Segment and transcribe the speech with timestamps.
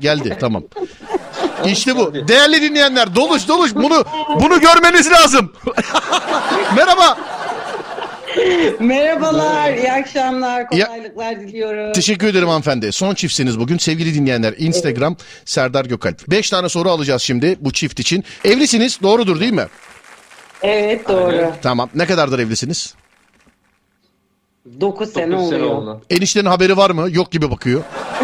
[0.00, 0.62] Geldi tamam.
[1.66, 2.28] İşte bu.
[2.28, 4.04] Değerli dinleyenler doluş doluş bunu
[4.40, 5.52] bunu görmeniz lazım.
[6.76, 7.18] Merhaba.
[8.80, 11.92] Merhabalar, iyi akşamlar, kolaylıklar diliyorum.
[11.92, 12.92] Teşekkür ederim hanımefendi.
[12.92, 13.78] Son çiftsiniz bugün.
[13.78, 16.28] Sevgili dinleyenler Instagram Serdar Gökalp.
[16.28, 18.24] 5 tane soru alacağız şimdi bu çift için.
[18.44, 19.66] Evlisiniz doğrudur değil mi?
[20.62, 21.52] Evet doğru.
[21.62, 21.90] Tamam.
[21.94, 22.94] Ne kadardır evlisiniz?
[24.80, 25.76] 9 sene 9 sene oluyor.
[25.76, 26.02] oldu.
[26.10, 27.06] Eniştenin haberi var mı?
[27.10, 27.82] Yok gibi bakıyor.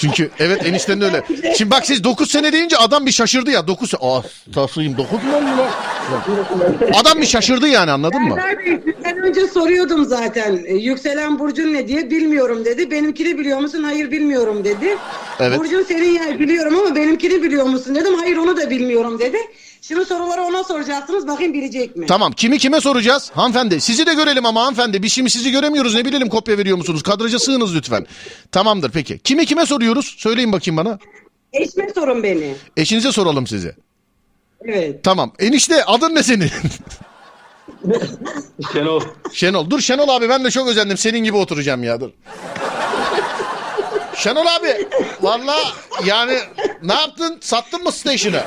[0.00, 1.22] Çünkü evet eniştenin öyle.
[1.58, 3.66] Şimdi bak siz 9 sene deyince adam bir şaşırdı ya.
[3.66, 4.00] 9 sene.
[4.04, 4.22] Ah
[4.54, 5.68] tasayım 9 mu lan?
[7.00, 8.34] Adam bir şaşırdı yani anladın mı?
[8.34, 10.60] Serdar Bey, sizden önce soruyordum zaten.
[10.66, 12.90] E, Yükselen burcun ne diye bilmiyorum dedi.
[12.90, 13.82] Benimkini biliyor musun?
[13.82, 14.96] Hayır bilmiyorum dedi.
[15.40, 15.58] Evet.
[15.58, 18.14] Burcun senin yer biliyorum ama benimkini biliyor musun dedim.
[18.14, 19.38] Hayır onu da bilmiyorum dedi.
[19.82, 21.28] Şimdi soruları ona soracaksınız.
[21.28, 22.06] Bakayım bilecek mi?
[22.06, 23.30] Tamam kimi kime soracağız?
[23.34, 25.02] Hanımefendi sizi de görelim ama hanımefendi.
[25.02, 27.02] Biz şimdi sizi göremiyoruz ne bilelim kopya veriyor musunuz?
[27.02, 28.06] Kadraja sığınız lütfen.
[28.52, 29.18] Tamamdır peki.
[29.18, 30.14] Kimi kime soruyoruz?
[30.18, 30.98] Söyleyin bakayım bana.
[31.52, 32.54] Eşme sorun beni.
[32.76, 33.76] Eşinize soralım size.
[34.64, 35.04] Evet.
[35.04, 35.32] Tamam.
[35.38, 36.50] Enişte adın ne senin?
[38.72, 39.00] Şenol.
[39.32, 39.70] Şenol.
[39.70, 40.96] Dur Şenol abi ben de çok özendim.
[40.96, 42.10] Senin gibi oturacağım ya dur.
[44.16, 44.88] Şenol abi
[45.22, 45.56] valla
[46.04, 46.38] yani
[46.82, 47.38] ne yaptın?
[47.40, 48.42] Sattın mı station'ı?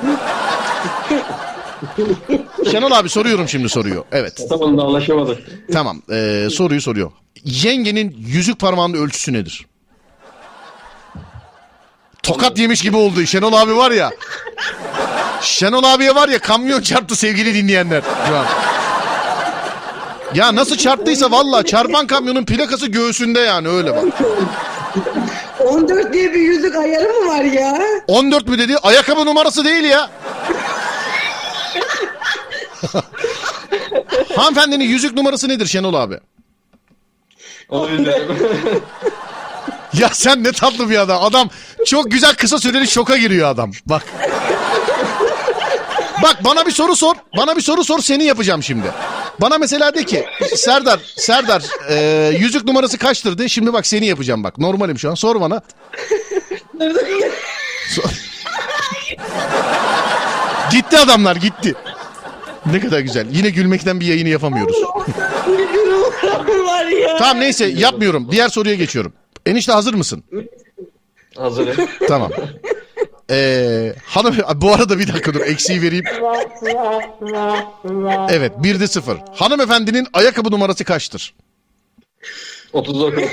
[2.72, 4.04] Şenol abi soruyorum şimdi soruyor.
[4.12, 5.38] Evet Tamam da anlaşamadık.
[5.74, 7.12] tamam ee, soruyu soruyor.
[7.44, 9.66] Yengenin yüzük parmağının ölçüsü nedir?
[12.24, 13.26] Tokat yemiş gibi oldu.
[13.26, 14.12] Şenol abi var ya.
[15.42, 18.46] Şenol abiye var ya kamyon çarptı sevgili dinleyenler şu an.
[20.36, 24.04] Ya nasıl çarptıysa valla çarpan kamyonun plakası göğsünde yani öyle bak.
[25.60, 27.78] 14 diye bir yüzük ayarı mı var ya?
[28.08, 28.78] 14 mü dedi?
[28.78, 30.10] Ayakkabı numarası değil ya.
[34.36, 36.20] Hanımefendinin yüzük numarası nedir Şenol abi?
[37.70, 38.38] Onu bilmiyorum.
[39.98, 41.24] Ya sen ne tatlı bir adam.
[41.24, 41.50] Adam
[41.86, 43.72] çok güzel kısa süreli şoka giriyor adam.
[43.86, 44.04] Bak.
[46.24, 47.16] Bak bana bir soru sor.
[47.38, 48.88] Bana bir soru sor seni yapacağım şimdi.
[49.42, 50.26] Bana mesela de ki
[50.56, 53.50] Serdar, Serdar e, yüzük numarası kaçtır de.
[53.50, 54.58] Şimdi bak seni yapacağım bak.
[54.58, 55.16] Normalim şu an.
[55.16, 55.62] Sor bana.
[57.90, 58.04] Sor.
[60.72, 61.76] gitti adamlar gitti.
[62.66, 63.28] Ne kadar güzel.
[63.32, 64.76] Yine gülmekten bir yayını yapamıyoruz.
[66.66, 67.18] var ya.
[67.18, 68.32] Tamam neyse yapmıyorum.
[68.32, 69.14] Diğer soruya geçiyorum.
[69.46, 70.24] Enişte hazır mısın?
[71.38, 71.88] Hazırım.
[72.08, 72.32] Tamam.
[73.30, 76.06] Ee, hanım bu arada bir dakika dur eksiği vereyim.
[78.30, 79.18] Evet bir de sıfır.
[79.36, 81.34] Hanımefendinin ayakkabı numarası kaçtır?
[82.74, 83.24] 39.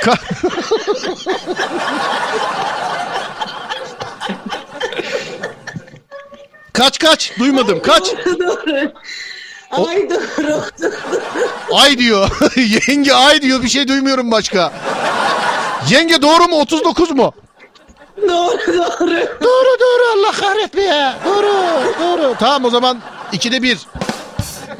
[0.00, 0.16] Ka-
[6.72, 7.32] kaç kaç?
[7.38, 7.82] Duymadım.
[7.82, 8.12] Kaç?
[8.26, 8.92] Doğru.
[9.70, 10.62] Ay doğru.
[11.72, 12.30] Ay diyor.
[12.88, 13.62] Yenge ay diyor.
[13.62, 14.72] Bir şey duymuyorum başka.
[15.90, 16.56] Yenge doğru mu?
[16.60, 17.32] 39 mu?
[18.28, 19.10] doğru doğru.
[19.42, 21.12] Doğru doğru Allah kahretmeye.
[21.24, 21.52] Doğru
[22.00, 22.34] doğru.
[22.38, 22.98] Tamam o zaman
[23.32, 23.78] ikide bir.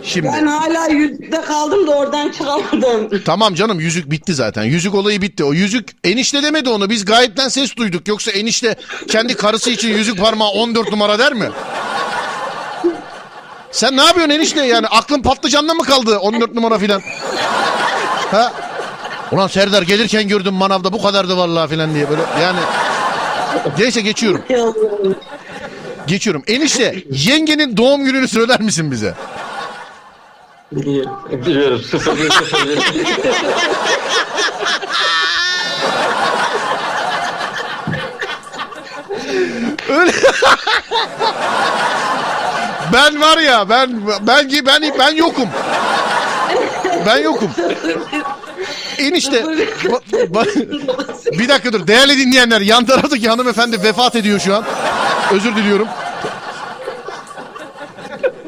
[0.02, 0.28] Şimdi.
[0.32, 3.22] Ben hala yüzükte kaldım da oradan çıkamadım.
[3.24, 4.62] Tamam canım yüzük bitti zaten.
[4.62, 5.44] Yüzük olayı bitti.
[5.44, 6.90] O yüzük enişte demedi onu.
[6.90, 8.08] Biz gayipten ses duyduk.
[8.08, 8.76] Yoksa enişte
[9.08, 11.50] kendi karısı için yüzük parmağı 14 numara der mi?
[13.72, 14.86] Sen ne yapıyorsun enişte yani?
[14.86, 17.02] Aklın patlıcanla mı kaldı 14 numara filan?
[18.30, 18.52] Ha?
[19.32, 22.58] Ulan Serdar gelirken gördüm manavda bu kadardı vallahi filan diye böyle yani.
[23.78, 24.42] Neyse geçiyorum.
[26.06, 26.42] Geçiyorum.
[26.46, 29.14] Enişte yengenin doğum gününü söyler misin bize?
[30.72, 31.12] Biliyorum.
[31.32, 31.82] 01 01.
[39.88, 40.12] Öyle.
[42.92, 45.48] ben var ya ben ben ben ben yokum.
[47.06, 47.50] Ben yokum.
[48.98, 54.64] Enişte ba- ba- bir dakika dur değerli dinleyenler yan taraftaki hanımefendi vefat ediyor şu an.
[55.32, 55.88] Özür diliyorum.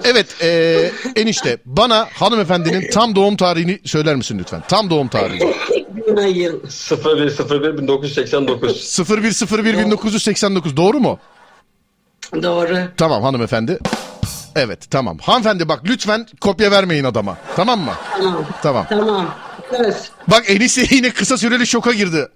[0.04, 4.62] Evet eee, enişte bana hanımefendinin tam doğum tarihini söyler misin lütfen?
[4.68, 5.54] Tam doğum tarihi.
[6.16, 6.52] Hayır.
[6.90, 8.98] 01 01 1989.
[9.10, 11.18] 0101 1989 doğru mu?
[12.42, 12.78] Doğru.
[12.96, 13.78] Tamam hanımefendi.
[14.56, 15.18] Evet tamam.
[15.18, 17.36] Hanımefendi bak lütfen kopya vermeyin adama.
[17.56, 17.92] Tamam mı?
[18.18, 18.44] Tamam.
[18.62, 18.86] Tamam.
[18.88, 19.34] Tamam.
[19.70, 19.96] Söz.
[20.28, 22.28] Bak enişte yine kısa süreli şoka girdi.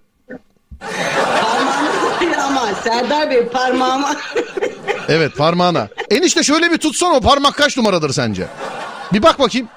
[1.43, 4.17] Parmağımı koy ama Serdar Bey parmağıma.
[5.09, 5.89] Evet parmağına.
[6.11, 8.47] Enişte şöyle bir tutsan o parmak kaç numaradır sence?
[9.13, 9.69] Bir bak bakayım.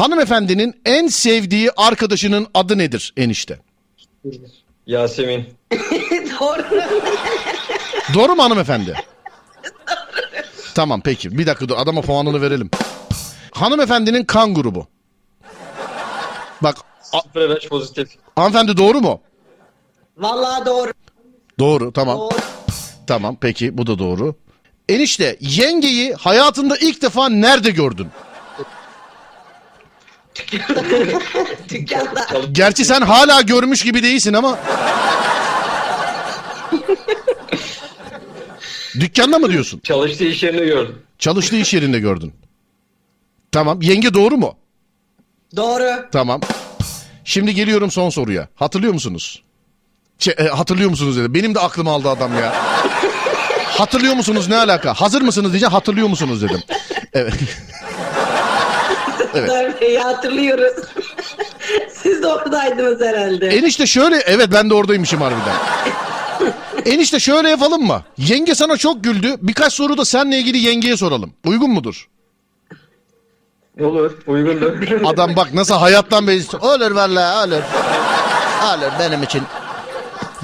[0.00, 3.58] Hanımefendinin en sevdiği arkadaşının adı nedir enişte?
[4.86, 5.44] Yasemin.
[6.40, 6.62] Doğru.
[8.14, 8.94] Doğru mu hanımefendi?
[10.74, 11.38] Tamam peki.
[11.38, 12.70] Bir dakika dur adama puanını verelim.
[13.52, 14.86] Hanımefendinin kan grubu.
[16.62, 16.76] Bak
[17.12, 18.08] a- Sıfır pozitif.
[18.36, 19.20] hanımefendi doğru mu?
[20.16, 20.92] Vallahi doğru.
[21.58, 22.18] Doğru tamam.
[22.18, 22.36] Doğru.
[23.06, 24.34] Tamam peki bu da doğru.
[24.88, 28.08] Enişte yengeyi hayatında ilk defa nerede gördün?
[31.68, 32.26] Dükkanda.
[32.52, 34.58] Gerçi sen hala görmüş gibi değilsin ama.
[39.00, 39.80] Dükkanda mı diyorsun?
[39.84, 40.98] Çalıştığı iş yerini gördüm.
[41.18, 42.32] Çalıştığı iş yerinde gördün.
[43.52, 43.82] Tamam.
[43.82, 44.56] Yenge doğru mu?
[45.56, 46.08] Doğru.
[46.12, 46.40] Tamam.
[47.24, 48.48] Şimdi geliyorum son soruya.
[48.54, 49.42] Hatırlıyor musunuz?
[50.18, 51.34] Şey, e, hatırlıyor musunuz dedi.
[51.34, 52.54] Benim de aklım aldı adam ya.
[53.78, 54.94] hatırlıyor musunuz ne alaka?
[54.94, 55.72] Hazır mısınız diyeceğim.
[55.72, 56.62] Hatırlıyor musunuz dedim.
[57.12, 57.34] Evet.
[59.36, 59.50] Evet.
[59.80, 60.72] Tabii hatırlıyoruz.
[61.92, 63.48] Siz de oradaydınız herhalde.
[63.48, 65.54] Enişte şöyle evet ben de oradaymışım harbiden.
[66.94, 68.02] Enişte şöyle yapalım mı?
[68.18, 69.34] Yenge sana çok güldü.
[69.42, 71.32] Birkaç soru da seninle ilgili yengeye soralım.
[71.46, 72.08] Uygun mudur?
[73.80, 74.12] Olur.
[74.26, 75.00] Uygundur.
[75.04, 76.42] Adam bak nasıl hayattan beri...
[76.60, 77.62] Olur vallahi olur.
[78.64, 79.42] Olur benim için.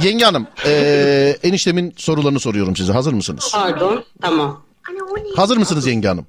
[0.03, 2.93] Yenge hanım, eee, eniştemin sorularını soruyorum size.
[2.93, 3.49] Hazır mısınız?
[3.53, 4.05] Pardon.
[4.23, 4.63] Tamam.
[5.37, 6.27] Hazır mısınız yenge hanım?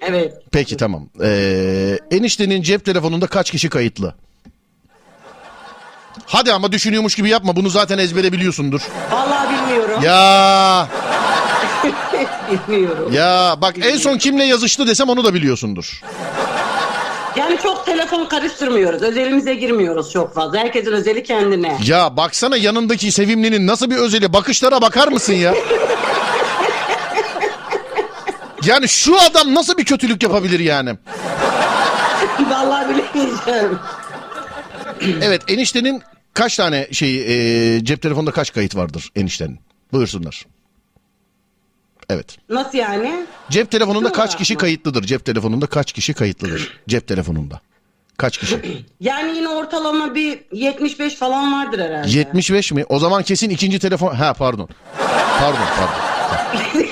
[0.00, 0.32] Evet.
[0.52, 1.08] Peki tamam.
[1.20, 4.14] Eee, eniştenin cep telefonunda kaç kişi kayıtlı?
[6.26, 7.56] Hadi ama düşünüyormuş gibi yapma.
[7.56, 8.80] Bunu zaten ezbere biliyorsundur.
[9.12, 10.00] Vallahi bilmiyorum.
[10.02, 10.88] Ya
[12.68, 13.12] Bilmiyorum.
[13.12, 16.02] ya bak en son kimle yazıştı desem onu da biliyorsundur.
[17.36, 19.02] Yani çok telefon karıştırmıyoruz.
[19.02, 20.58] Özelimize girmiyoruz çok fazla.
[20.58, 21.78] Herkesin özeli kendine.
[21.84, 24.32] Ya baksana yanındaki sevimlinin nasıl bir özeli.
[24.32, 25.54] Bakışlara bakar mısın ya?
[28.68, 30.90] Yani şu adam nasıl bir kötülük yapabilir yani?
[32.50, 33.78] Vallahi bilemeyeceğim.
[35.22, 36.02] Evet eniştenin
[36.34, 37.16] kaç tane şey
[37.76, 39.58] e, cep telefonunda kaç kayıt vardır eniştenin?
[39.92, 40.46] Buyursunlar.
[42.10, 42.36] Evet.
[42.48, 43.26] Nasıl yani?
[43.50, 44.60] Cep telefonunda Şu kaç kişi mı?
[44.60, 45.02] kayıtlıdır?
[45.04, 46.80] Cep telefonunda kaç kişi kayıtlıdır?
[46.88, 47.60] Cep telefonunda.
[48.16, 48.60] Kaç kişi?
[49.00, 52.10] Yani yine ortalama bir 75 falan vardır herhalde.
[52.10, 52.84] 75 mi?
[52.88, 54.14] O zaman kesin ikinci telefon...
[54.14, 54.68] Ha pardon.
[55.38, 56.08] Pardon pardon.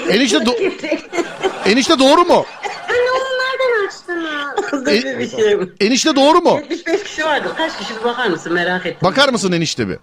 [0.10, 1.25] Enişte, do-
[1.70, 2.46] enişte doğru mu?
[2.88, 4.86] Anne onu nereden açtınız?
[4.86, 5.68] Böyle bir şey mi?
[5.80, 6.60] Enişte doğru mu?
[6.70, 7.50] 75 kişi vardır.
[7.56, 9.08] Kaç kişi bir bakar mısın merak ettim.
[9.08, 9.98] Bakar mısın enişte bir?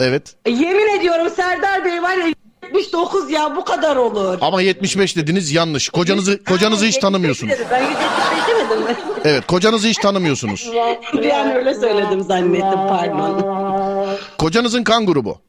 [0.00, 0.34] Evet.
[0.44, 2.26] E, Yemin ediyorum Serdar Bey var ya
[2.62, 4.38] 79 ya bu kadar olur.
[4.40, 5.88] Ama 75 dediniz yanlış.
[5.88, 7.50] Kocanızı kocanızı hiç tanımıyorsunuz.
[7.50, 7.88] 75 dedim.
[7.88, 8.96] Ben 175 demedim mi?
[9.24, 10.70] Evet, kocanızı hiç tanımıyorsunuz.
[11.12, 14.16] bir an öyle söyledim zannettim pardon.
[14.38, 15.40] Kocanızın kan grubu.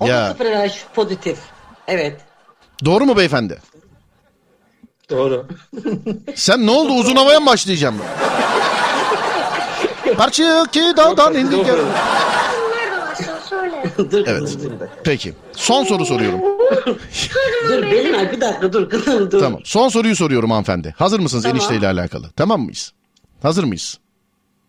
[0.00, 0.08] Ya.
[0.08, 1.38] da sıfır RH pozitif.
[1.88, 2.20] Evet.
[2.84, 3.58] Doğru mu beyefendi?
[5.10, 5.46] Doğru.
[6.34, 7.94] Sen ne oldu uzun havaya mı başlayacağım?
[10.16, 11.66] Parça ki dağdan indik.
[13.48, 13.84] Söyle.
[13.98, 14.40] dur Evet.
[14.40, 14.86] kızım dur.
[15.04, 15.34] Peki.
[15.52, 16.40] Son soru soruyorum.
[17.68, 19.40] Dur Belinay bir dakika dur kızım dur.
[19.40, 19.60] Tamam.
[19.64, 20.94] Son soruyu soruyorum hanımefendi.
[20.98, 21.56] Hazır mısınız Tamam.
[21.56, 22.30] enişteyle alakalı?
[22.36, 22.92] Tamam mıyız?
[23.42, 23.98] Hazır mıyız?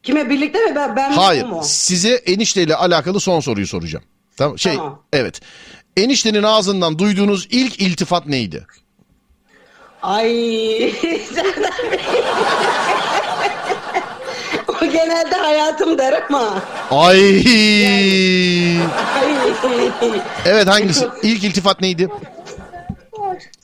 [0.03, 1.43] Kime birlikte mi ben, ben mi, Hayır.
[1.43, 1.61] o mu?
[1.63, 4.05] Size enişteyle alakalı son soruyu soracağım.
[4.37, 4.59] Tamam.
[4.59, 5.01] Şey, Tamam.
[5.13, 5.41] evet.
[5.97, 8.65] Eniştenin ağzından duyduğunuz ilk iltifat neydi?
[10.01, 10.85] Ay
[14.67, 16.61] o genelde hayatım der ama.
[16.91, 17.19] Ay.
[17.25, 18.77] Ay.
[20.45, 21.07] Evet hangisi?
[21.23, 22.09] İlk iltifat neydi?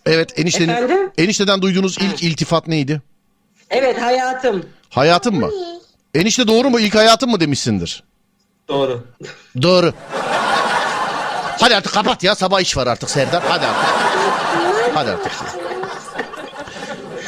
[0.05, 1.11] Evet eniştenin Efendim?
[1.17, 3.01] enişteden duyduğunuz ilk iltifat neydi?
[3.69, 4.65] Evet hayatım.
[4.89, 5.49] Hayatım mı?
[6.15, 6.79] Enişte doğru mu?
[6.79, 8.03] İlk hayatım mı demişsindir?
[8.67, 9.03] Doğru.
[9.61, 9.93] Doğru.
[11.61, 13.43] Hadi artık kapat ya sabah iş var artık Serdar.
[13.49, 13.89] Hadi artık.
[14.95, 15.31] Hadi artık.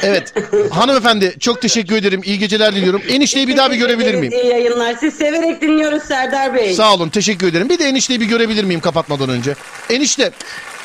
[0.03, 0.33] Evet
[0.71, 2.21] hanımefendi çok teşekkür ederim.
[2.23, 3.01] İyi geceler diliyorum.
[3.09, 4.33] Enişteyi bir daha bir görebilir miyim?
[4.33, 4.95] İyi yayınlar.
[4.99, 6.73] Siz severek dinliyoruz Serdar Bey.
[6.73, 7.69] Sağ olun teşekkür ederim.
[7.69, 9.55] Bir de enişteyi bir görebilir miyim kapatmadan önce?
[9.89, 10.31] Enişte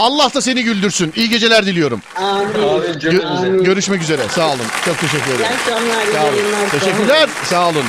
[0.00, 1.12] Allah da seni güldürsün.
[1.16, 2.02] İyi geceler diliyorum.
[2.16, 2.44] Amin.
[2.44, 3.64] Abi Gö- cümlemize.
[3.64, 4.22] görüşmek üzere.
[4.34, 4.58] Sağ olun.
[4.84, 5.50] Çok teşekkür İyi ederim.
[5.60, 6.04] akşamlar.
[6.06, 6.36] iyi Sağ olun.
[6.36, 6.70] yayınlar.
[6.70, 7.28] Teşekkürler.
[7.44, 7.84] Sağ olun.